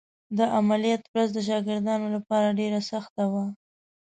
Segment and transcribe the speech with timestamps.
[0.37, 3.45] د عملیات ورځ د شاګردانو لپاره ډېره سخته وه.